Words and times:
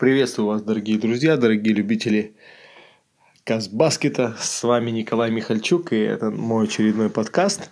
Приветствую 0.00 0.48
вас, 0.48 0.62
дорогие 0.62 0.98
друзья, 0.98 1.36
дорогие 1.36 1.74
любители 1.74 2.34
Казбаскета. 3.44 4.34
С 4.40 4.64
вами 4.64 4.90
Николай 4.90 5.30
Михальчук, 5.30 5.92
и 5.92 5.98
это 5.98 6.30
мой 6.30 6.64
очередной 6.64 7.10
подкаст. 7.10 7.68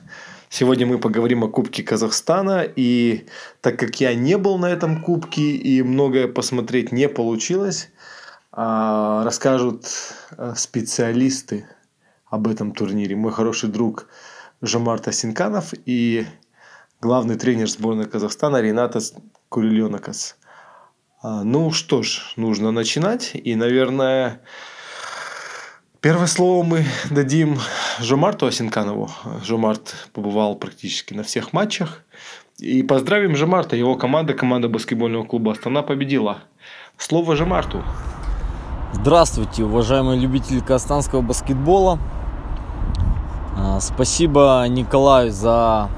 Сегодня 0.50 0.86
мы 0.86 0.98
поговорим 0.98 1.42
о 1.44 1.48
Кубке 1.48 1.82
Казахстана, 1.82 2.66
и 2.76 3.24
так 3.62 3.78
как 3.78 3.98
я 4.02 4.14
не 4.14 4.36
был 4.36 4.58
на 4.58 4.66
этом 4.66 5.02
Кубке 5.02 5.52
и 5.52 5.80
многое 5.80 6.28
посмотреть 6.28 6.92
не 6.92 7.08
получилось, 7.08 7.88
а, 8.52 9.24
расскажут 9.24 9.86
а, 10.36 10.54
специалисты 10.54 11.66
об 12.26 12.46
этом 12.46 12.72
турнире. 12.72 13.16
Мой 13.16 13.32
хороший 13.32 13.70
друг 13.70 14.06
Жамарт 14.60 15.08
Асинканов 15.08 15.72
и 15.86 16.26
главный 17.00 17.36
тренер 17.38 17.70
сборной 17.70 18.04
Казахстана 18.04 18.60
Ренатас 18.60 19.14
Куриленокас. 19.48 20.36
А, 21.20 21.42
ну 21.42 21.72
что 21.72 22.04
ж, 22.04 22.32
нужно 22.36 22.70
начинать. 22.70 23.32
И, 23.34 23.56
наверное, 23.56 24.40
первое 26.00 26.28
слово 26.28 26.62
мы 26.62 26.84
дадим 27.10 27.58
Жомарту 27.98 28.46
Асинканову. 28.46 29.10
Жомарт 29.44 29.96
побывал 30.12 30.54
практически 30.54 31.14
на 31.14 31.24
всех 31.24 31.52
матчах. 31.52 32.04
И 32.58 32.84
поздравим 32.84 33.34
Жомарта, 33.34 33.74
его 33.74 33.96
команда, 33.96 34.34
команда 34.34 34.68
баскетбольного 34.68 35.24
клуба 35.24 35.52
Астана 35.52 35.82
победила. 35.82 36.38
Слово 36.98 37.34
Жомарту. 37.34 37.82
Здравствуйте, 38.92 39.64
уважаемые 39.64 40.20
любители 40.20 40.60
казахстанского 40.60 41.20
баскетбола. 41.20 41.98
А, 43.56 43.80
спасибо 43.80 44.64
Николаю 44.68 45.32
за 45.32 45.90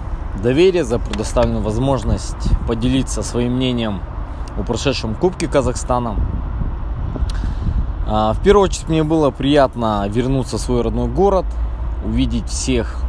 доверие, 0.43 0.85
за 0.85 0.99
предоставленную 0.99 1.63
возможность 1.63 2.49
поделиться 2.67 3.23
своим 3.23 3.57
мнением 3.57 4.01
о 4.59 4.63
прошедшем 4.63 5.15
Кубке 5.15 5.47
Казахстана. 5.49 6.17
А, 8.07 8.33
в 8.33 8.43
первую 8.43 8.65
очередь 8.65 8.89
мне 8.89 9.05
было 9.05 9.31
приятно 9.31 10.07
вернуться 10.09 10.59
в 10.59 10.61
свой 10.61 10.83
родной 10.83 11.09
город, 11.09 11.47
увидеть 12.05 12.49
всех 12.49 13.03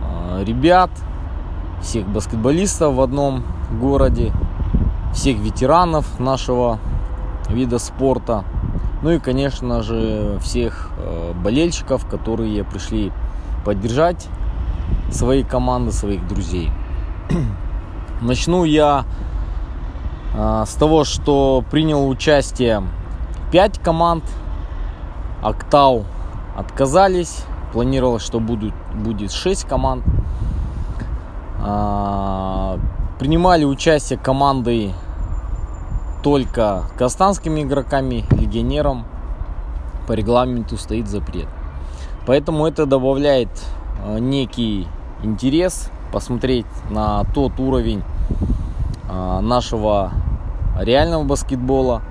а, 0.00 0.42
ребят, 0.44 0.90
всех 1.82 2.06
баскетболистов 2.06 2.94
в 2.94 3.00
одном 3.00 3.42
городе, 3.80 4.32
всех 5.12 5.38
ветеранов 5.38 6.20
нашего 6.20 6.78
вида 7.48 7.78
спорта, 7.78 8.44
ну 9.02 9.10
и, 9.10 9.18
конечно 9.18 9.82
же, 9.82 10.38
всех 10.40 10.90
а, 10.98 11.34
болельщиков, 11.34 12.06
которые 12.08 12.64
пришли 12.64 13.12
поддержать 13.64 14.28
свои 15.10 15.42
команды, 15.42 15.92
своих 15.92 16.26
друзей. 16.28 16.70
Начну 18.20 18.64
я 18.64 19.04
с 20.34 20.74
того, 20.74 21.04
что 21.04 21.64
принял 21.70 22.08
участие 22.08 22.82
5 23.52 23.78
команд. 23.78 24.24
Октау 25.42 26.04
отказались. 26.56 27.44
Планировалось, 27.72 28.22
что 28.22 28.40
будут, 28.40 28.74
будет 28.94 29.30
6 29.30 29.64
команд. 29.68 30.04
А, 31.60 32.78
принимали 33.18 33.64
участие 33.64 34.18
команды 34.18 34.92
только 36.22 36.82
казахстанскими 36.98 37.62
игроками, 37.62 38.24
легионерам. 38.32 39.06
По 40.06 40.12
регламенту 40.12 40.76
стоит 40.76 41.08
запрет. 41.08 41.48
Поэтому 42.26 42.66
это 42.66 42.86
добавляет 42.86 43.48
а, 44.04 44.18
некий 44.18 44.88
интерес 45.22 45.90
посмотреть 46.12 46.66
на 46.90 47.24
тот 47.34 47.58
уровень 47.60 48.02
нашего 49.08 50.12
реального 50.78 51.24
баскетбола 51.24 52.02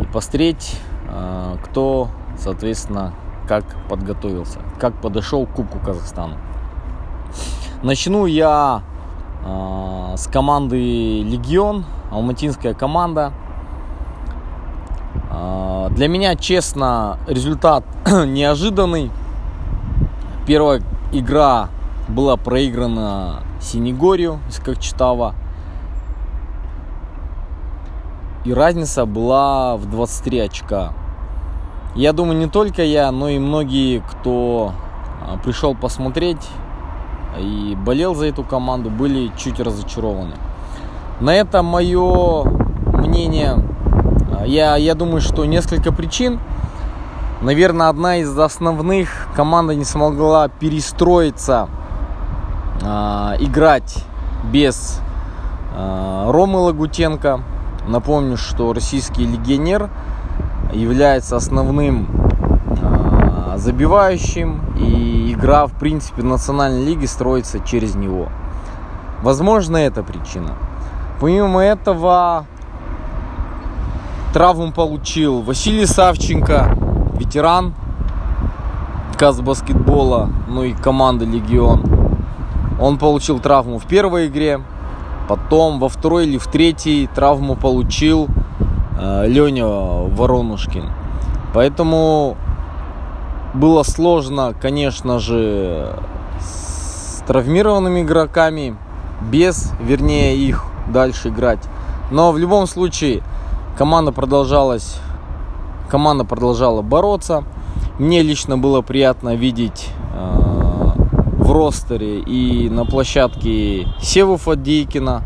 и 0.00 0.04
посмотреть, 0.06 0.78
а, 1.08 1.56
кто, 1.64 2.08
соответственно, 2.38 3.12
как 3.48 3.64
подготовился, 3.88 4.58
как 4.78 4.94
подошел 4.94 5.46
к 5.46 5.50
Кубку 5.50 5.78
Казахстана. 5.78 6.36
Начну 7.82 8.26
я 8.26 8.82
э, 9.44 10.14
с 10.16 10.26
команды 10.26 11.22
Легион, 11.22 11.84
алматинская 12.10 12.74
команда. 12.74 13.32
Для 15.90 16.08
меня, 16.08 16.34
честно, 16.34 17.18
результат 17.26 17.82
неожиданный. 18.06 19.10
Первая 20.46 20.82
игра 21.10 21.68
была 22.06 22.36
проиграна 22.36 23.40
Синегорию 23.60 24.38
из 24.50 24.58
Кокчетава 24.58 25.34
и 28.46 28.54
разница 28.54 29.06
была 29.06 29.76
в 29.76 29.90
23 29.90 30.38
очка. 30.38 30.92
Я 31.96 32.12
думаю, 32.12 32.38
не 32.38 32.46
только 32.46 32.84
я, 32.84 33.10
но 33.10 33.28
и 33.28 33.40
многие, 33.40 33.98
кто 34.08 34.72
а, 35.20 35.36
пришел 35.38 35.74
посмотреть 35.74 36.46
и 37.40 37.76
болел 37.84 38.14
за 38.14 38.26
эту 38.26 38.44
команду, 38.44 38.88
были 38.88 39.32
чуть 39.36 39.58
разочарованы. 39.58 40.34
На 41.18 41.34
это 41.34 41.64
мое 41.64 42.44
мнение, 42.92 43.56
а, 44.38 44.46
я, 44.46 44.76
я 44.76 44.94
думаю, 44.94 45.20
что 45.20 45.44
несколько 45.44 45.90
причин. 45.90 46.38
Наверное, 47.42 47.88
одна 47.88 48.18
из 48.18 48.38
основных 48.38 49.26
команда 49.34 49.74
не 49.74 49.84
смогла 49.84 50.48
перестроиться, 50.48 51.68
э, 52.80 52.86
играть 53.40 54.04
без 54.50 55.00
э, 55.76 56.30
Ромы 56.30 56.60
Лагутенко. 56.60 57.42
Напомню, 57.86 58.36
что 58.36 58.72
российский 58.72 59.24
легионер 59.24 59.90
является 60.72 61.36
основным 61.36 62.08
э, 62.82 63.54
забивающим, 63.58 64.60
и 64.76 65.32
игра, 65.32 65.66
в 65.66 65.72
принципе, 65.72 66.22
национальной 66.22 66.84
лиги 66.84 67.06
строится 67.06 67.60
через 67.60 67.94
него. 67.94 68.28
Возможно, 69.22 69.76
это 69.76 70.02
причина. 70.02 70.54
Помимо 71.20 71.60
этого, 71.60 72.46
травму 74.32 74.72
получил 74.72 75.42
Василий 75.42 75.86
Савченко, 75.86 76.76
ветеран 77.18 77.72
Казбаскетбола, 79.16 80.28
ну 80.48 80.64
и 80.64 80.72
команды 80.72 81.24
Легион. 81.24 81.84
Он 82.80 82.98
получил 82.98 83.38
травму 83.38 83.78
в 83.78 83.86
первой 83.86 84.26
игре, 84.26 84.60
Потом 85.28 85.80
во 85.80 85.88
второй 85.88 86.26
или 86.26 86.38
в 86.38 86.46
третьей 86.46 87.08
травму 87.08 87.56
получил 87.56 88.28
э, 88.98 89.26
Леня 89.26 89.66
Воронушкин. 89.66 90.90
Поэтому 91.52 92.36
было 93.54 93.82
сложно, 93.82 94.54
конечно 94.60 95.18
же, 95.18 95.98
с 96.40 97.22
травмированными 97.26 98.02
игроками, 98.02 98.76
без, 99.20 99.72
вернее, 99.80 100.36
их 100.36 100.64
дальше 100.92 101.28
играть. 101.28 101.60
Но 102.10 102.30
в 102.30 102.38
любом 102.38 102.66
случае 102.66 103.22
команда 103.78 104.12
продолжалась, 104.12 105.00
команда 105.88 106.24
продолжала 106.24 106.82
бороться. 106.82 107.44
Мне 107.98 108.22
лично 108.22 108.58
было 108.58 108.82
приятно 108.82 109.34
видеть 109.34 109.88
э, 110.14 110.55
ростере 111.56 112.20
и 112.20 112.68
на 112.68 112.84
площадке 112.84 113.88
Севу 114.00 114.36
Фадейкина. 114.36 115.22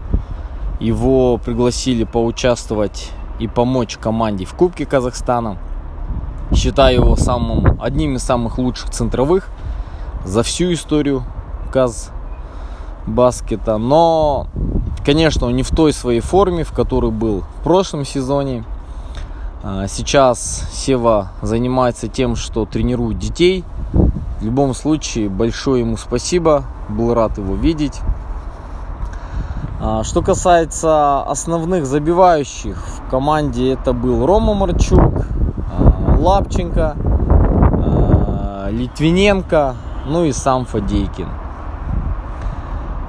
Его 0.78 1.38
пригласили 1.38 2.04
поучаствовать 2.04 3.10
и 3.38 3.46
помочь 3.46 3.96
команде 3.96 4.44
в 4.44 4.54
Кубке 4.54 4.86
Казахстана. 4.86 5.58
Считаю 6.54 7.02
его 7.02 7.16
самым, 7.16 7.80
одним 7.80 8.16
из 8.16 8.22
самых 8.22 8.58
лучших 8.58 8.90
центровых 8.90 9.48
за 10.24 10.42
всю 10.42 10.72
историю 10.72 11.22
Казбаскета. 11.72 13.76
Но, 13.76 14.46
конечно, 15.04 15.46
он 15.46 15.56
не 15.56 15.62
в 15.62 15.70
той 15.70 15.92
своей 15.92 16.20
форме, 16.20 16.64
в 16.64 16.72
которой 16.72 17.10
был 17.10 17.44
в 17.60 17.62
прошлом 17.62 18.04
сезоне. 18.04 18.64
А, 19.62 19.86
сейчас 19.86 20.66
Сева 20.72 21.32
занимается 21.42 22.08
тем, 22.08 22.36
что 22.36 22.64
тренирует 22.64 23.18
детей– 23.18 23.64
в 24.40 24.44
любом 24.44 24.72
случае, 24.72 25.28
большое 25.28 25.80
ему 25.82 25.98
спасибо. 25.98 26.64
Был 26.88 27.12
рад 27.12 27.36
его 27.36 27.54
видеть. 27.54 28.00
А, 29.82 30.02
что 30.02 30.22
касается 30.22 31.22
основных 31.22 31.84
забивающих 31.84 32.76
в 32.76 33.10
команде, 33.10 33.72
это 33.72 33.92
был 33.92 34.24
Рома 34.24 34.54
Марчук, 34.54 34.98
а, 34.98 36.16
Лапченко, 36.18 36.96
а, 36.96 38.68
Литвиненко, 38.70 39.76
ну 40.06 40.24
и 40.24 40.32
сам 40.32 40.64
Фадейкин. 40.64 41.28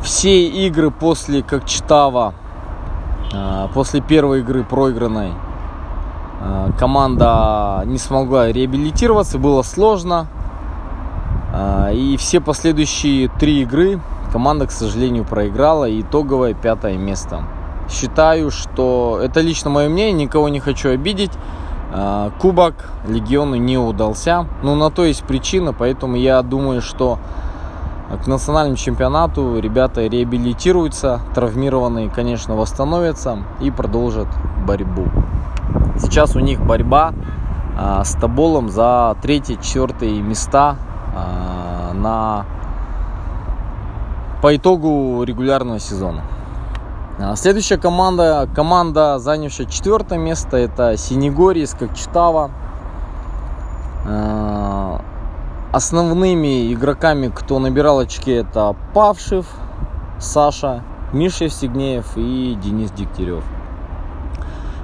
Все 0.02 0.48
игры 0.48 0.92
после 0.92 1.44
Кокчетава, 1.44 2.34
после 3.74 4.02
первой 4.02 4.40
игры 4.40 4.64
проигранной, 4.64 5.32
команда 6.80 7.84
не 7.86 8.00
смогла 8.00 8.52
реабилитироваться, 8.52 9.38
было 9.38 9.62
сложно. 9.62 10.28
А, 11.54 11.92
и 11.92 12.18
все 12.18 12.40
последующие 12.40 13.28
три 13.28 13.62
игры 13.62 14.00
команда, 14.32 14.68
к 14.68 14.72
сожалению, 14.72 15.26
проиграла. 15.26 15.88
Итоговое 16.02 16.54
пятое 16.54 16.98
место. 16.98 17.44
считаю, 17.90 18.52
что 18.52 19.20
это 19.22 19.42
лично 19.42 19.70
мое 19.70 19.90
мнение, 19.90 20.26
никого 20.26 20.48
не 20.48 20.60
хочу 20.60 20.90
обидеть. 20.90 21.32
А, 21.94 22.32
кубок 22.40 22.90
Легиону 23.08 23.56
не 23.56 23.78
удался. 23.78 24.48
Но 24.64 24.76
на 24.76 24.90
то 24.90 25.04
есть 25.04 25.24
причина, 25.24 25.74
поэтому 25.74 26.16
я 26.16 26.42
думаю, 26.42 26.82
что 26.82 27.20
к 28.24 28.28
национальному 28.28 28.78
чемпионату 28.78 29.60
ребята 29.60 30.06
реабилитируются, 30.08 31.22
травмированные, 31.36 32.10
конечно, 32.10 32.56
восстановятся 32.56 33.40
и 33.62 33.72
продолжат 33.72 34.28
борьбу. 34.66 35.06
Сейчас 35.98 36.36
у 36.36 36.40
них 36.40 36.62
борьба 36.62 37.14
а, 37.78 38.04
с 38.04 38.14
Тоболом 38.14 38.70
за 38.70 39.16
третье, 39.22 39.58
четвертые 39.58 40.22
места 40.22 40.78
на 41.94 42.46
по 44.42 44.56
итогу 44.56 45.24
регулярного 45.24 45.80
сезона. 45.80 46.24
А, 47.20 47.36
следующая 47.36 47.78
команда, 47.78 48.50
команда, 48.56 49.20
занявшая 49.20 49.68
четвертое 49.68 50.18
место, 50.18 50.58
это 50.58 50.98
Синегория 50.98 51.64
из 51.64 51.74
Кокчетава. 51.74 52.52
А, 54.08 55.02
основными 55.72 56.74
игроками, 56.74 57.32
кто 57.34 57.60
набирал 57.60 58.00
очки, 58.00 58.32
это 58.32 58.76
Павшев, 58.94 59.46
Саша, 60.20 60.84
Миша 61.14 61.46
Евстигнеев 61.46 62.18
и 62.18 62.58
Денис 62.62 62.92
Дегтярев. 62.92 63.44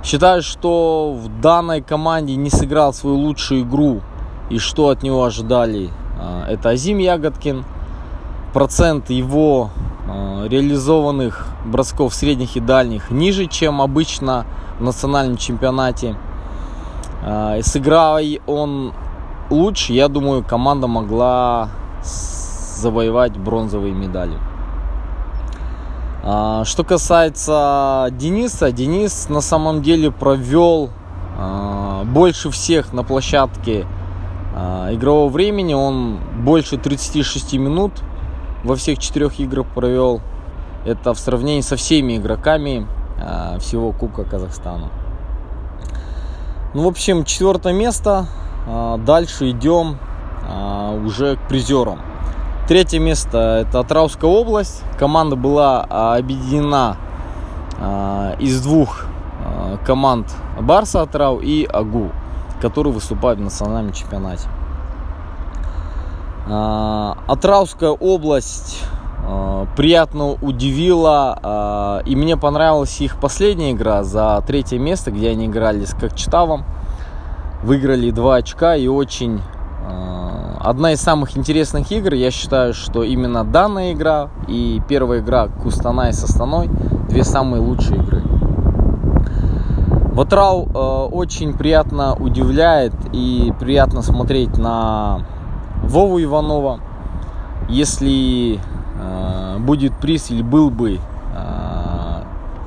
Считаю, 0.04 0.42
что 0.42 1.14
в 1.14 1.42
данной 1.42 1.82
команде 1.82 2.36
не 2.36 2.50
сыграл 2.50 2.94
свою 2.94 3.18
лучшую 3.18 3.64
игру 3.64 4.02
и 4.50 4.60
что 4.60 4.90
от 4.90 5.04
него 5.04 5.24
ожидали. 5.24 5.90
А, 6.20 6.48
это 6.48 6.70
Азим 6.70 6.98
Ягодкин. 6.98 7.66
Процент 8.54 9.10
его 9.10 9.70
Э, 10.10 10.48
реализованных 10.48 11.48
бросков 11.66 12.14
средних 12.14 12.56
и 12.56 12.62
дальних 12.62 13.12
ниже, 13.12 13.48
чем 13.48 13.82
обычно 13.82 14.46
в 14.80 14.84
национальном 14.84 15.36
чемпионате. 15.36 16.16
Э, 17.24 17.60
сыграя 17.62 18.40
он 18.48 18.94
лучше, 19.50 19.92
я 19.92 20.08
думаю, 20.08 20.44
команда 20.44 20.88
могла 20.88 21.70
завоевать 22.02 23.38
бронзовые 23.38 23.94
медали. 23.94 24.38
Что 26.66 26.84
касается 26.84 28.10
Дениса, 28.12 28.74
Денис 28.74 29.30
на 29.30 29.40
самом 29.40 29.82
деле 29.82 30.12
провел 30.12 30.90
больше 32.04 32.52
всех 32.52 32.92
на 32.92 33.04
площадке 33.04 33.88
игрового 34.94 35.30
времени. 35.30 35.74
Он 35.74 36.20
больше 36.44 36.78
36 36.78 37.54
минут 37.54 37.92
во 38.64 38.76
всех 38.76 39.00
четырех 39.00 39.40
играх 39.40 39.68
провел. 39.68 40.22
Это 40.86 41.14
в 41.14 41.20
сравнении 41.20 41.62
со 41.62 41.76
всеми 41.76 42.18
игроками 42.18 42.88
а, 43.20 43.60
всего 43.60 43.92
Кубка 43.92 44.24
Казахстана. 44.24 44.90
Ну, 46.74 46.84
в 46.84 46.88
общем, 46.88 47.26
четвертое 47.26 47.74
место. 47.74 48.28
А, 48.68 48.98
дальше 48.98 49.50
идем 49.52 49.98
а, 50.48 50.94
уже 50.94 51.38
к 51.38 51.48
призерам. 51.48 52.00
Третье 52.68 53.00
место 53.00 53.66
это 53.66 53.80
Атрауская 53.80 54.30
область. 54.30 54.84
Команда 55.00 55.36
была 55.36 55.82
объединена 55.84 56.98
из 58.40 58.62
двух 58.64 59.06
команд 59.86 60.34
Барса 60.60 61.04
Атрау 61.04 61.40
и 61.40 61.64
Агу, 61.64 62.12
которые 62.62 62.94
выступают 62.94 63.40
в 63.40 63.44
национальном 63.44 63.94
чемпионате. 63.94 64.48
А, 66.50 67.18
Атрауская 67.28 67.92
область 67.92 68.82
а, 69.26 69.68
приятно 69.76 70.34
удивила, 70.42 71.40
а, 71.42 72.00
и 72.06 72.16
мне 72.16 72.38
понравилась 72.38 73.02
их 73.02 73.20
последняя 73.20 73.72
игра 73.72 74.04
за 74.04 74.42
третье 74.48 74.80
место, 74.80 75.12
где 75.12 75.30
они 75.30 75.48
играли 75.48 75.86
с 75.86 75.94
Кокчетавом. 75.94 76.64
Выиграли 77.64 78.12
два 78.12 78.36
очка 78.36 78.76
и 78.76 78.88
очень 78.88 79.42
одна 80.60 80.94
из 80.94 81.02
самых 81.02 81.38
интересных 81.38 81.92
игр. 81.92 82.14
Я 82.14 82.30
считаю, 82.30 82.74
что 82.74 83.04
именно 83.04 83.44
данная 83.44 83.94
игра 83.94 84.30
и 84.48 84.82
первая 84.88 85.22
игра 85.22 85.48
Кустанай 85.48 86.14
с 86.14 86.24
Астаной 86.24 86.70
две 87.10 87.24
самые 87.24 87.62
лучшие 87.62 87.98
игры. 87.98 88.37
Ватрау 90.18 90.66
э, 90.66 91.14
очень 91.14 91.54
приятно 91.56 92.16
удивляет 92.16 92.92
и 93.14 93.54
приятно 93.60 94.02
смотреть 94.02 94.58
на 94.58 95.20
Вову 95.84 96.20
Иванова. 96.20 96.80
Если 97.70 98.56
э, 98.56 99.58
будет 99.60 99.96
приз 100.00 100.32
или 100.32 100.42
был 100.42 100.72
бы 100.72 100.96
э, 100.96 101.00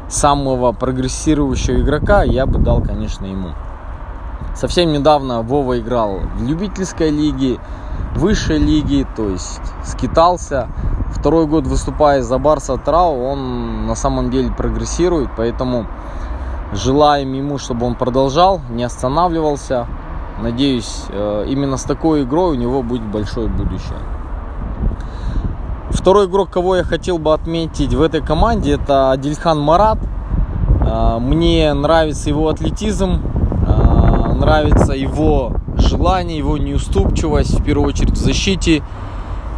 самого 0.08 0.70
прогрессирующего 0.70 1.80
игрока, 1.80 2.22
я 2.22 2.46
бы 2.46 2.60
дал, 2.60 2.82
конечно, 2.82 3.26
ему. 3.26 3.48
Совсем 4.54 4.92
недавно 4.92 5.42
Вова 5.42 5.80
играл 5.80 6.20
в 6.36 6.48
любительской 6.48 7.10
лиге, 7.10 7.58
высшей 8.14 8.58
лиге, 8.58 9.08
то 9.16 9.28
есть 9.28 9.60
скитался. 9.84 10.68
Второй 11.08 11.48
год 11.48 11.66
выступая 11.66 12.22
за 12.22 12.38
Барса 12.38 12.76
Трау, 12.76 13.20
он 13.20 13.88
на 13.88 13.96
самом 13.96 14.30
деле 14.30 14.52
прогрессирует, 14.52 15.30
поэтому 15.36 15.86
желаем 16.72 17.32
ему, 17.32 17.58
чтобы 17.58 17.86
он 17.86 17.94
продолжал, 17.94 18.60
не 18.70 18.84
останавливался, 18.84 19.86
Надеюсь, 20.42 21.04
э, 21.10 21.44
именно 21.48 21.76
с 21.76 21.82
такой 21.82 22.22
игрой 22.22 22.52
у 22.52 22.54
него 22.54 22.82
будет 22.82 23.02
большое 23.02 23.46
будущее. 23.46 23.98
Второй 25.90 26.26
игрок, 26.26 26.48
кого 26.50 26.76
я 26.76 26.82
хотел 26.82 27.18
бы 27.18 27.34
отметить 27.34 27.92
в 27.92 28.00
этой 28.00 28.22
команде, 28.22 28.72
это 28.72 29.10
Адильхан 29.10 29.60
Марат. 29.60 29.98
Э, 30.80 31.18
мне 31.20 31.74
нравится 31.74 32.30
его 32.30 32.48
атлетизм, 32.48 33.20
э, 33.66 34.32
нравится 34.32 34.94
его 34.94 35.52
желание, 35.76 36.38
его 36.38 36.56
неуступчивость, 36.56 37.60
в 37.60 37.62
первую 37.62 37.88
очередь 37.88 38.12
в 38.12 38.16
защите. 38.16 38.82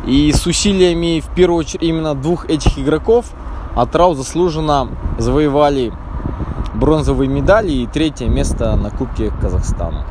И 0.04 0.32
с 0.32 0.46
усилиями, 0.46 1.20
в 1.20 1.32
первую 1.32 1.60
очередь, 1.60 1.84
именно 1.84 2.16
двух 2.16 2.46
этих 2.46 2.76
игроков 2.76 3.26
Атрау 3.76 4.14
заслуженно 4.14 4.88
завоевали 5.16 5.92
бронзовые 6.82 7.28
медали 7.28 7.70
и 7.70 7.86
третье 7.86 8.26
место 8.26 8.74
на 8.74 8.90
Кубке 8.90 9.30
Казахстана. 9.40 10.04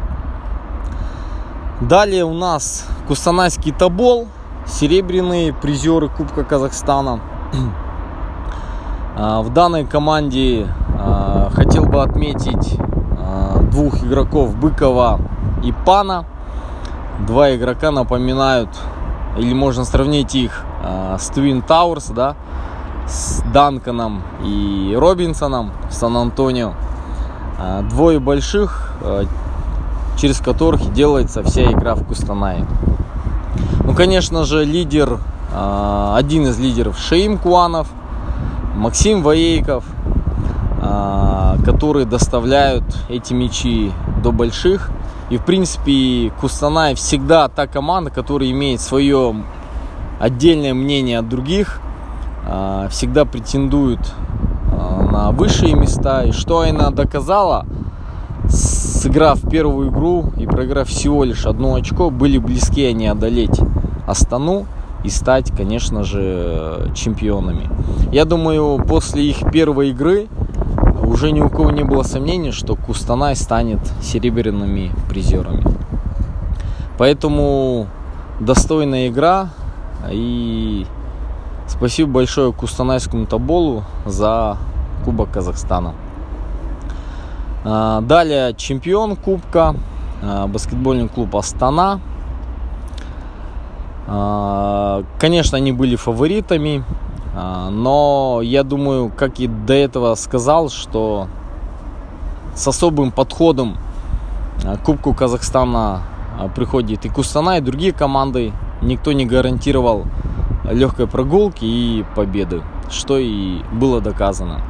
Далее 1.82 2.24
у 2.24 2.34
нас 2.34 2.88
Кустанайский 3.10 3.74
Тобол, 3.74 4.30
серебряные 4.66 5.52
призеры 5.52 6.08
Кубка 6.08 6.46
Казахстана. 6.46 7.20
А, 9.14 9.42
в 9.42 9.52
данной 9.52 9.86
команде 9.86 10.66
а, 10.98 11.50
хотел 11.54 11.84
бы 11.84 12.02
отметить 12.02 12.80
а, 12.80 13.60
двух 13.70 14.02
игроков 14.06 14.56
Быкова 14.56 15.20
и 15.66 15.74
Пана. 15.86 16.24
Два 17.28 17.54
игрока 17.54 17.92
напоминают, 17.92 18.70
или 19.38 19.54
можно 19.54 19.84
сравнить 19.84 20.34
их 20.34 20.64
с 21.20 21.30
Twin 21.32 21.68
Towers, 21.68 22.14
да, 22.14 22.38
с 23.12 23.44
Данканом 23.54 24.24
и 24.44 24.96
Робинсоном 24.98 25.72
в 25.90 25.94
Сан-Антонио. 25.94 26.74
Двое 27.90 28.20
больших 28.20 28.96
через 30.22 30.40
которых 30.40 30.94
делается 30.94 31.44
вся 31.44 31.72
игра 31.72 31.96
в 31.96 32.06
Кустанае. 32.06 32.68
Ну, 33.84 33.96
конечно 33.96 34.44
же, 34.46 34.64
лидер, 34.64 35.20
а, 35.52 36.16
один 36.16 36.48
из 36.48 36.60
лидеров 36.60 36.98
Шаим 36.98 37.40
Куанов, 37.40 37.88
Максим 38.76 39.24
Воейков, 39.24 39.84
а, 40.80 41.58
которые 41.66 42.06
доставляют 42.06 42.84
эти 43.10 43.34
мячи 43.34 43.92
до 44.24 44.32
больших. 44.32 44.92
И, 45.32 45.38
в 45.38 45.44
принципе, 45.44 46.32
Кустанай 46.40 46.94
всегда 46.94 47.48
та 47.48 47.66
команда, 47.66 48.12
которая 48.12 48.52
имеет 48.52 48.80
свое 48.80 49.36
отдельное 50.20 50.74
мнение 50.74 51.20
от 51.20 51.30
других, 51.30 51.80
а, 51.80 51.91
всегда 52.90 53.26
претендует 53.26 54.00
на 55.12 55.32
высшие 55.32 55.74
места. 55.76 56.24
И 56.24 56.32
что 56.32 56.62
она 56.62 56.90
доказала– 56.92 57.66
сыграв 59.02 59.42
первую 59.50 59.90
игру 59.90 60.32
и 60.38 60.46
проиграв 60.46 60.88
всего 60.88 61.24
лишь 61.24 61.46
одно 61.46 61.76
очко, 61.76 62.10
были 62.10 62.38
близки 62.38 62.86
они 62.86 63.08
одолеть 63.08 63.60
Астану 64.06 64.66
и 65.04 65.10
стать, 65.10 65.52
конечно 65.56 66.04
же, 66.04 66.92
чемпионами. 66.94 67.70
Я 68.12 68.26
думаю, 68.26 68.84
после 68.88 69.24
их 69.28 69.52
первой 69.52 69.90
игры 69.90 70.28
уже 71.04 71.32
ни 71.32 71.42
у 71.42 71.50
кого 71.50 71.72
не 71.72 71.84
было 71.84 72.04
сомнений, 72.04 72.52
что 72.52 72.76
Кустанай 72.76 73.36
станет 73.36 73.80
серебряными 74.02 74.92
призерами. 75.10 75.64
Поэтому 76.98 77.88
достойная 78.40 79.08
игра 79.08 79.50
и 80.12 80.86
спасибо 81.72 82.12
большое 82.12 82.52
Кустанайскому 82.52 83.26
Таболу 83.26 83.84
за 84.06 84.58
Кубок 85.06 85.32
Казахстана. 85.32 85.94
А, 87.64 88.02
далее 88.02 88.54
чемпион 88.56 89.16
Кубка, 89.16 89.76
а, 90.22 90.48
баскетбольный 90.48 91.08
клуб 91.08 91.36
Астана. 91.36 92.00
А, 94.08 95.04
конечно, 95.20 95.58
они 95.58 95.72
были 95.72 95.96
фаворитами. 95.96 96.84
Но 97.34 98.42
я 98.44 98.64
думаю, 98.64 99.10
как 99.10 99.40
и 99.40 99.48
до 99.48 99.74
этого 99.74 100.16
сказал, 100.16 100.70
что 100.70 101.28
с 102.54 102.68
особым 102.68 103.12
подходом 103.12 103.78
Кубку 104.84 105.14
Казахстана 105.14 106.02
приходит 106.54 107.06
и 107.06 107.10
Кустана, 107.10 107.58
и 107.58 107.62
другие 107.62 107.94
команды. 107.94 108.52
Никто 108.82 109.14
не 109.14 109.26
гарантировал 109.26 110.08
легкой 110.64 111.08
прогулки 111.08 111.66
и 111.66 112.06
победы, 112.16 112.62
что 112.90 113.18
и 113.18 113.62
было 113.72 114.02
доказано. 114.02 114.62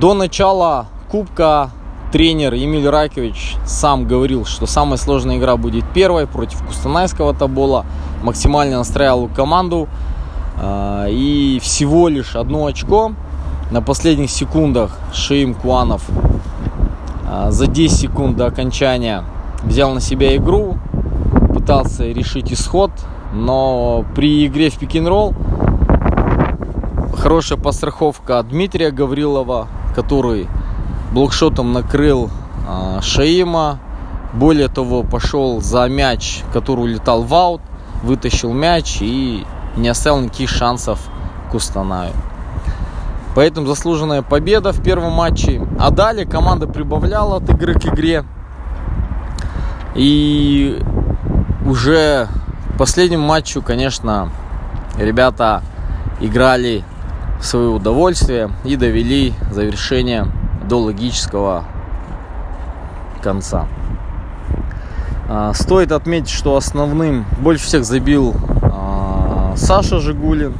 До 0.00 0.14
начала 0.14 0.86
Кубка 1.10 1.70
тренер 2.12 2.54
Эмиль 2.54 2.88
Ракович 2.88 3.56
сам 3.64 4.06
говорил, 4.06 4.44
что 4.44 4.66
самая 4.66 4.96
сложная 4.96 5.38
игра 5.38 5.56
будет 5.56 5.84
первой 5.92 6.26
против 6.26 6.64
Кустанайского 6.64 7.34
Табола. 7.34 7.84
Максимально 8.22 8.78
настраивал 8.78 9.28
команду. 9.28 9.88
И 11.08 11.58
всего 11.62 12.08
лишь 12.08 12.36
одно 12.36 12.66
очко 12.66 13.12
на 13.70 13.82
последних 13.82 14.30
секундах 14.30 14.96
Шиим 15.12 15.54
Куанов 15.54 16.08
за 17.48 17.66
10 17.66 17.96
секунд 17.96 18.36
до 18.36 18.46
окончания 18.46 19.24
взял 19.64 19.92
на 19.92 20.00
себя 20.00 20.36
игру, 20.36 20.78
пытался 21.52 22.04
решить 22.04 22.52
исход, 22.52 22.92
но 23.34 24.04
при 24.14 24.46
игре 24.46 24.70
в 24.70 24.78
пик-н-ролл 24.78 25.34
хорошая 27.18 27.58
постраховка 27.58 28.42
Дмитрия 28.42 28.90
Гаврилова, 28.90 29.66
который 29.94 30.48
блокшотом 31.12 31.72
накрыл 31.72 32.30
э, 32.68 33.00
Шаима. 33.02 33.80
Более 34.32 34.68
того, 34.68 35.02
пошел 35.02 35.60
за 35.60 35.86
мяч, 35.88 36.42
который 36.52 36.80
улетал 36.80 37.22
в 37.22 37.34
аут, 37.34 37.60
вытащил 38.02 38.52
мяч 38.52 38.98
и 39.00 39.44
не 39.76 39.88
оставил 39.88 40.20
никаких 40.20 40.50
шансов 40.50 41.00
Кустанаю. 41.50 42.12
Поэтому 43.34 43.66
заслуженная 43.66 44.22
победа 44.22 44.72
в 44.72 44.82
первом 44.82 45.12
матче. 45.12 45.66
А 45.78 45.90
далее 45.90 46.26
команда 46.26 46.66
прибавляла 46.66 47.36
от 47.36 47.48
игры 47.50 47.74
к 47.74 47.86
игре. 47.86 48.24
И 49.94 50.80
уже 51.64 52.28
последним 52.78 53.20
матчу, 53.20 53.62
конечно, 53.62 54.30
ребята 54.98 55.62
играли 56.20 56.84
в 57.40 57.44
свое 57.44 57.68
удовольствие 57.68 58.50
и 58.64 58.76
довели 58.76 59.34
завершение 59.50 60.26
до 60.68 60.80
логического 60.80 61.64
конца. 63.22 63.66
А, 65.28 65.52
стоит 65.54 65.92
отметить, 65.92 66.30
что 66.30 66.56
основным 66.56 67.24
больше 67.40 67.64
всех 67.64 67.84
забил 67.84 68.34
а, 68.62 69.54
Саша 69.56 69.98
Жигулин, 70.00 70.54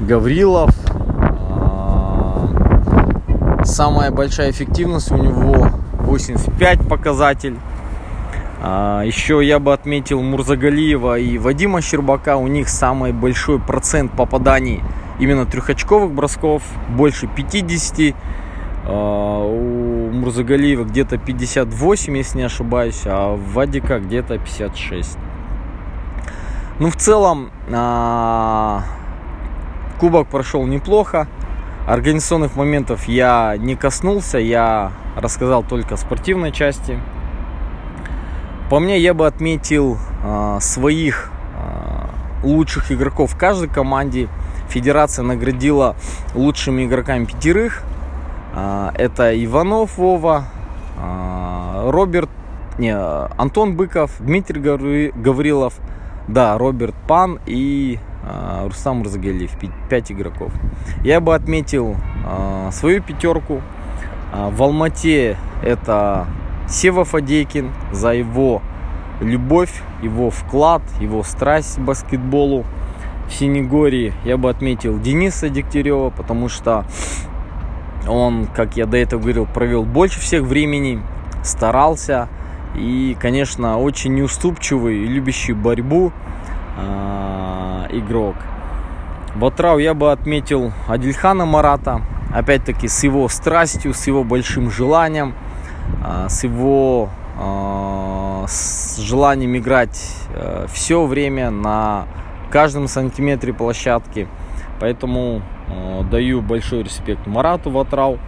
Гаврилов. 0.00 0.70
А, 1.48 2.48
самая 3.64 4.10
большая 4.10 4.50
эффективность 4.50 5.10
у 5.10 5.16
него 5.16 5.70
85 6.00 6.88
показатель. 6.88 7.56
Еще 8.58 9.40
я 9.44 9.58
бы 9.58 9.72
отметил 9.72 10.22
Мурзагалиева 10.22 11.18
и 11.18 11.38
Вадима 11.38 11.82
Щербака. 11.82 12.36
У 12.36 12.46
них 12.46 12.68
самый 12.68 13.12
большой 13.12 13.58
процент 13.60 14.12
попаданий 14.12 14.82
именно 15.18 15.44
трехочковых 15.46 16.10
бросков, 16.12 16.62
больше 16.88 17.26
50. 17.26 18.14
У 18.88 20.10
Мурзагалиева 20.12 20.84
где-то 20.84 21.18
58, 21.18 22.16
если 22.16 22.38
не 22.38 22.44
ошибаюсь, 22.44 23.02
а 23.04 23.34
у 23.34 23.36
Вадика 23.36 23.98
где-то 23.98 24.38
56. 24.38 25.18
Ну, 26.78 26.90
в 26.90 26.96
целом, 26.96 27.50
кубок 29.98 30.28
прошел 30.28 30.66
неплохо. 30.66 31.26
Организационных 31.86 32.56
моментов 32.56 33.06
я 33.06 33.56
не 33.58 33.76
коснулся, 33.76 34.38
я 34.38 34.92
рассказал 35.16 35.62
только 35.62 35.94
о 35.94 35.96
спортивной 35.96 36.52
части. 36.52 36.98
По 38.68 38.80
мне, 38.80 38.98
я 38.98 39.14
бы 39.14 39.28
отметил 39.28 39.96
э, 40.24 40.58
своих 40.60 41.30
э, 41.54 42.46
лучших 42.46 42.90
игроков 42.90 43.32
в 43.32 43.38
каждой 43.38 43.68
команде. 43.68 44.28
Федерация 44.68 45.22
наградила 45.22 45.94
лучшими 46.34 46.84
игроками 46.84 47.26
пятерых. 47.26 47.84
Э, 48.56 48.90
это 48.94 49.32
Иванов 49.44 49.98
Вова, 49.98 50.46
э, 50.98 51.90
Роберт, 51.90 52.28
не, 52.78 52.92
Антон 52.92 53.76
Быков, 53.76 54.10
Дмитрий 54.18 55.12
Гаврилов, 55.14 55.74
да, 56.26 56.58
Роберт 56.58 56.96
Пан 57.06 57.38
и 57.46 58.00
э, 58.24 58.66
Рустам 58.66 59.04
Рузагалиев. 59.04 59.52
Пять 59.88 60.10
игроков. 60.10 60.50
Я 61.04 61.20
бы 61.20 61.36
отметил 61.36 61.94
э, 62.28 62.70
свою 62.72 63.00
пятерку. 63.00 63.62
Э, 64.32 64.50
в 64.50 64.60
Алмате 64.60 65.36
это 65.62 66.26
Сева 66.68 67.04
Фадейкин 67.04 67.72
за 67.92 68.12
его 68.12 68.60
любовь, 69.20 69.82
его 70.02 70.30
вклад, 70.30 70.82
его 71.00 71.22
страсть 71.22 71.76
к 71.76 71.80
баскетболу. 71.80 72.64
В 73.28 73.32
Синегории 73.32 74.12
я 74.24 74.36
бы 74.36 74.50
отметил 74.50 74.98
Дениса 74.98 75.48
Дегтярева, 75.48 76.10
потому 76.10 76.48
что 76.48 76.84
он, 78.08 78.46
как 78.46 78.76
я 78.76 78.86
до 78.86 78.96
этого 78.96 79.20
говорил, 79.20 79.46
провел 79.46 79.84
больше 79.84 80.20
всех 80.20 80.42
времени, 80.42 81.00
старался 81.42 82.28
и, 82.74 83.16
конечно, 83.20 83.78
очень 83.78 84.14
неуступчивый 84.14 84.98
и 84.98 85.06
любящий 85.06 85.54
борьбу 85.54 86.12
э, 86.78 87.86
игрок. 87.90 88.36
В 89.34 89.44
Атрау 89.44 89.78
я 89.78 89.94
бы 89.94 90.12
отметил 90.12 90.72
Адильхана 90.88 91.46
Марата, 91.46 92.00
опять-таки 92.32 92.86
с 92.88 93.02
его 93.02 93.28
страстью, 93.28 93.94
с 93.94 94.06
его 94.06 94.24
большим 94.24 94.70
желанием– 94.70 95.34
а, 95.44 95.45
с 96.28 96.44
его 96.44 97.10
а, 97.38 98.46
с 98.48 98.96
желанием 98.98 99.56
играть 99.58 100.00
э, 100.30 100.66
все 100.72 101.04
время 101.04 101.50
на 101.50 102.06
каждом 102.50 102.88
сантиметре 102.88 103.52
площадки. 103.52 104.26
Поэтому 104.80 105.42
э, 105.68 106.02
даю 106.10 106.40
большой 106.40 106.82
респект 106.82 107.26
Марату 107.26 107.70
Ватрау. 107.70 108.18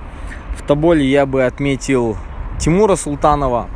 В 0.58 0.62
Тоболе 0.66 1.06
я 1.06 1.24
бы 1.24 1.44
отметил 1.44 2.16
Тимура 2.58 2.96
Султанова. 2.96 3.68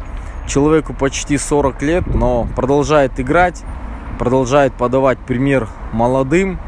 Человеку 0.46 0.92
почти 0.92 1.38
40 1.38 1.80
лет, 1.82 2.06
но 2.14 2.46
продолжает 2.54 3.18
играть, 3.18 3.62
продолжает 4.18 4.74
подавать 4.74 5.18
пример 5.18 5.68
молодым. 5.92 6.58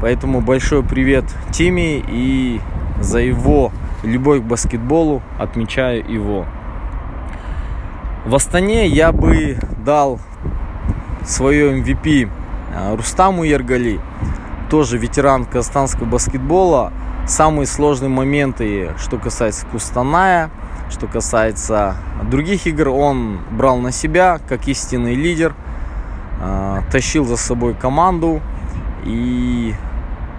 Поэтому 0.00 0.40
большой 0.40 0.82
привет 0.82 1.24
Тиме 1.52 2.02
и 2.08 2.60
за 3.00 3.20
его 3.20 3.70
любовь 4.02 4.40
к 4.40 4.44
баскетболу, 4.44 5.22
отмечаю 5.38 6.04
его. 6.10 6.46
В 8.24 8.34
Астане 8.34 8.86
я 8.86 9.12
бы 9.12 9.58
дал 9.84 10.20
свое 11.24 11.80
MVP 11.80 12.28
а, 12.74 12.96
Рустаму 12.96 13.44
Ергали, 13.44 14.00
тоже 14.70 14.98
ветеран 14.98 15.44
казахстанского 15.44 16.06
баскетбола. 16.06 16.92
Самые 17.26 17.66
сложные 17.66 18.08
моменты, 18.08 18.90
что 18.98 19.16
касается 19.16 19.66
Кустаная, 19.66 20.50
что 20.90 21.06
касается 21.06 21.96
других 22.30 22.66
игр, 22.66 22.88
он 22.88 23.40
брал 23.50 23.78
на 23.78 23.92
себя, 23.92 24.40
как 24.48 24.68
истинный 24.68 25.14
лидер, 25.14 25.54
а, 26.40 26.82
тащил 26.90 27.24
за 27.24 27.36
собой 27.36 27.74
команду 27.74 28.40
и 29.04 29.74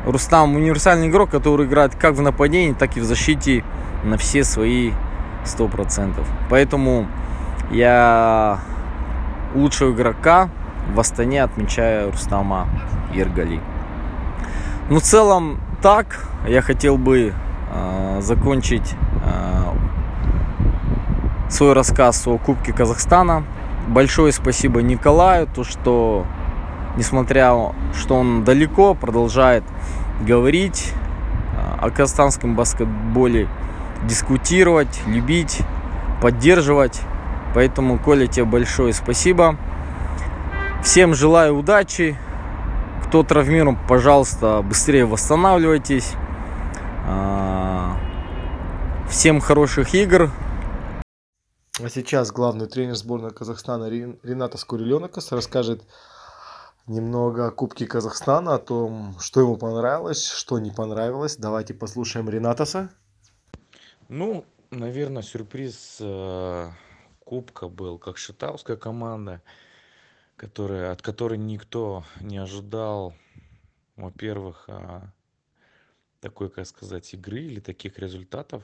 Рустам 0.05 0.55
универсальный 0.55 1.07
игрок, 1.07 1.29
который 1.29 1.65
играет 1.65 1.95
как 1.95 2.15
в 2.15 2.21
нападении, 2.21 2.73
так 2.73 2.97
и 2.97 2.99
в 2.99 3.03
защите 3.03 3.63
на 4.03 4.17
все 4.17 4.43
свои 4.43 4.91
100%. 5.45 6.13
Поэтому 6.49 7.07
я 7.71 8.59
лучшего 9.55 9.91
игрока 9.91 10.49
в 10.93 10.99
Астане 10.99 11.43
отмечаю 11.43 12.11
Рустама 12.11 12.67
Ергали. 13.13 13.59
Ну, 14.89 14.99
в 14.99 15.03
целом, 15.03 15.59
так 15.81 16.27
я 16.47 16.61
хотел 16.61 16.97
бы 16.97 17.33
э, 17.73 18.19
закончить 18.21 18.95
э, 19.25 19.73
свой 21.49 21.73
рассказ 21.73 22.27
о 22.27 22.37
Кубке 22.37 22.73
Казахстана. 22.73 23.43
Большое 23.87 24.31
спасибо 24.33 24.81
Николаю, 24.81 25.47
то 25.47 25.63
что 25.63 26.25
несмотря 26.95 27.73
что 27.93 28.15
он 28.15 28.43
далеко, 28.43 28.93
продолжает 28.93 29.63
говорить 30.21 30.93
о 31.83 31.89
казахстанском 31.89 32.55
баскетболе, 32.55 33.49
дискутировать, 34.07 35.01
любить, 35.05 35.61
поддерживать. 36.21 37.01
Поэтому, 37.53 37.99
Коля, 37.99 38.25
тебе 38.27 38.45
большое 38.45 38.93
спасибо. 38.93 39.57
Всем 40.83 41.13
желаю 41.13 41.57
удачи. 41.57 42.17
Кто 43.05 43.23
травмирован, 43.23 43.77
пожалуйста, 43.87 44.61
быстрее 44.61 45.05
восстанавливайтесь. 45.05 46.13
А, 47.05 47.97
всем 49.09 49.39
хороших 49.39 49.93
игр. 49.93 50.31
А 51.83 51.89
сейчас 51.89 52.31
главный 52.31 52.67
тренер 52.67 52.95
сборной 52.95 53.31
Казахстана 53.31 53.89
Рената 53.89 54.57
Скуриленокос 54.57 55.31
расскажет 55.31 55.83
немного 56.87 57.47
о 57.47 57.51
Кубке 57.51 57.85
Казахстана, 57.85 58.55
о 58.55 58.59
том, 58.59 59.15
что 59.19 59.41
ему 59.41 59.57
понравилось, 59.57 60.25
что 60.25 60.59
не 60.59 60.71
понравилось. 60.71 61.37
Давайте 61.37 61.73
послушаем 61.73 62.29
Ренатаса. 62.29 62.89
Ну, 64.09 64.45
наверное, 64.71 65.21
сюрприз 65.21 65.97
э, 66.01 66.69
Кубка 67.23 67.67
был, 67.69 67.97
как 67.97 68.17
шатауская 68.17 68.75
команда, 68.75 69.41
которая, 70.35 70.91
от 70.91 71.01
которой 71.01 71.37
никто 71.37 72.03
не 72.19 72.37
ожидал, 72.37 73.13
во-первых, 73.95 74.65
а, 74.67 75.13
такой, 76.19 76.49
как 76.49 76.67
сказать, 76.67 77.13
игры 77.13 77.41
или 77.41 77.59
таких 77.59 77.97
результатов. 77.99 78.63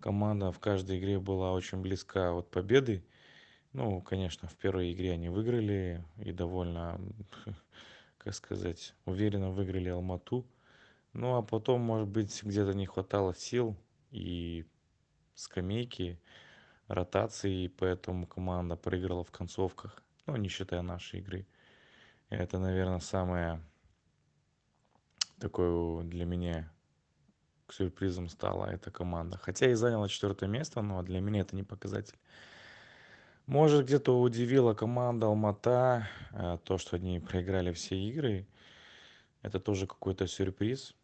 Команда 0.00 0.50
в 0.50 0.58
каждой 0.58 0.98
игре 0.98 1.18
была 1.18 1.52
очень 1.52 1.80
близка 1.80 2.32
от 2.32 2.50
победы. 2.50 3.04
Ну, 3.72 4.02
конечно, 4.02 4.48
в 4.48 4.54
первой 4.56 4.92
игре 4.92 5.12
они 5.12 5.28
выиграли 5.30 6.04
и 6.18 6.32
довольно, 6.32 7.00
как 8.18 8.34
сказать, 8.34 8.94
уверенно 9.06 9.50
выиграли 9.50 9.88
Алмату. 9.88 10.46
Ну, 11.14 11.36
а 11.36 11.42
потом, 11.42 11.80
может 11.80 12.08
быть, 12.08 12.42
где-то 12.42 12.74
не 12.74 12.86
хватало 12.86 13.34
сил 13.34 13.76
и 14.10 14.66
скамейки, 15.34 16.18
ротации, 16.88 17.68
поэтому 17.68 18.26
команда 18.26 18.76
проиграла 18.76 19.24
в 19.24 19.30
концовках, 19.30 20.02
ну, 20.26 20.36
не 20.36 20.48
считая 20.48 20.82
нашей 20.82 21.20
игры. 21.20 21.46
Это, 22.28 22.58
наверное, 22.58 23.00
самое 23.00 23.60
такое 25.38 26.04
для 26.04 26.24
меня 26.24 26.70
сюрпризом 27.68 28.28
стала 28.28 28.66
эта 28.66 28.90
команда. 28.90 29.38
Хотя 29.38 29.70
и 29.70 29.74
заняла 29.74 30.08
четвертое 30.08 30.46
место, 30.46 30.82
но 30.82 31.02
для 31.02 31.20
меня 31.20 31.40
это 31.40 31.56
не 31.56 31.62
показатель. 31.62 32.18
Может, 33.46 33.86
где-то 33.86 34.20
удивила 34.20 34.72
команда 34.72 35.26
Алмата, 35.26 36.06
э, 36.32 36.58
то, 36.64 36.78
что 36.78 36.96
они 36.96 37.18
проиграли 37.18 37.72
все 37.72 37.96
игры. 37.96 38.46
Это 39.42 39.58
тоже 39.58 39.86
какой-то 39.86 40.28
сюрприз. 40.28 40.94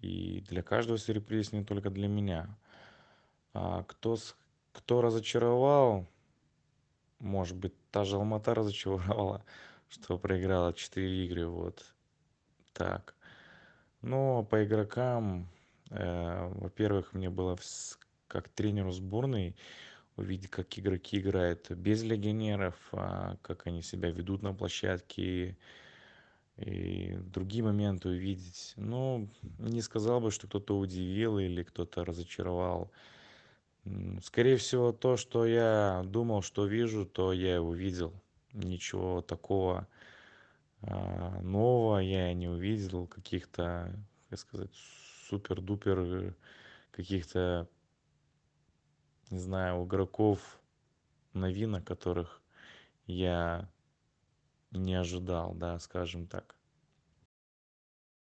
И 0.00 0.40
для 0.48 0.62
каждого 0.62 0.98
сюрприз, 0.98 1.52
не 1.52 1.64
только 1.64 1.90
для 1.90 2.06
меня. 2.06 2.56
А 3.54 3.82
кто, 3.84 4.16
кто 4.72 5.00
разочаровал, 5.02 6.06
может 7.18 7.56
быть, 7.56 7.74
та 7.90 8.04
же 8.04 8.16
Алмата 8.16 8.54
разочаровала, 8.54 9.44
что 9.88 10.16
проиграла 10.16 10.72
4 10.72 11.26
игры. 11.26 11.48
Вот 11.48 11.84
так. 12.72 13.16
Но 14.00 14.44
по 14.44 14.64
игрокам, 14.64 15.48
э, 15.90 16.52
во-первых, 16.54 17.14
мне 17.14 17.30
было 17.30 17.58
как 18.28 18.48
тренеру 18.48 18.92
сборной 18.92 19.56
увидеть, 20.16 20.50
как 20.50 20.78
игроки 20.78 21.18
играют 21.18 21.70
без 21.70 22.02
легионеров, 22.02 22.76
а 22.92 23.36
как 23.42 23.66
они 23.66 23.82
себя 23.82 24.10
ведут 24.10 24.42
на 24.42 24.54
площадке, 24.54 25.56
и 26.56 27.16
другие 27.20 27.64
моменты 27.64 28.08
увидеть. 28.08 28.74
Ну, 28.76 29.28
не 29.58 29.82
сказал 29.82 30.20
бы, 30.20 30.30
что 30.30 30.46
кто-то 30.46 30.78
удивил 30.78 31.38
или 31.38 31.62
кто-то 31.62 32.04
разочаровал. 32.04 32.92
Скорее 34.22 34.56
всего, 34.56 34.92
то, 34.92 35.16
что 35.16 35.46
я 35.46 36.02
думал, 36.06 36.42
что 36.42 36.66
вижу, 36.66 37.04
то 37.04 37.32
я 37.32 37.56
и 37.56 37.58
увидел. 37.58 38.14
Ничего 38.52 39.20
такого 39.20 39.88
а, 40.80 41.40
нового 41.42 41.98
я 41.98 42.32
не 42.34 42.48
увидел, 42.48 43.08
каких-то, 43.08 43.92
как 44.30 44.38
сказать, 44.38 44.70
супер-дупер 45.28 46.34
каких-то 46.92 47.68
не 49.34 49.40
знаю, 49.40 49.84
игроков 49.84 50.60
новинок, 51.32 51.84
которых 51.84 52.40
я 53.06 53.68
не 54.70 54.94
ожидал, 54.94 55.54
да, 55.54 55.80
скажем 55.80 56.28
так. 56.28 56.53